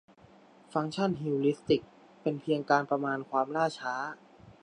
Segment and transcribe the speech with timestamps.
[0.73, 1.81] ฟังก์ชันฮิวริสติก
[2.21, 3.93] เป็นเพียงการประมาณความล่าช้า